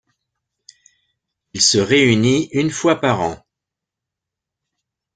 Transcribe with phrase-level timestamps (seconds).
[1.53, 3.39] Il se réunit une fois par an.